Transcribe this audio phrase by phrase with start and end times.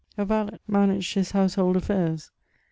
[0.17, 2.31] A valet managed his household afiairs.